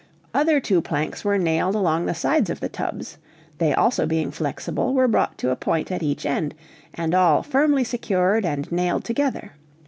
Other 0.33 0.59
two 0.59 0.81
planks 0.81 1.23
were 1.23 1.37
nailed 1.37 1.75
along 1.75 2.07
the 2.07 2.15
sides 2.15 2.49
of 2.49 2.59
the 2.59 2.69
tubs; 2.69 3.19
they 3.59 3.71
also 3.71 4.07
being 4.07 4.31
flexible, 4.31 4.95
were 4.95 5.07
brought 5.07 5.37
to 5.37 5.51
a 5.51 5.55
point 5.55 5.91
at 5.91 6.01
each 6.01 6.25
end, 6.25 6.55
and 6.95 7.13
all 7.13 7.43
firmly 7.43 7.83
secured 7.83 8.43
and 8.43 8.71
nailed 8.71 9.03
together. 9.03 9.51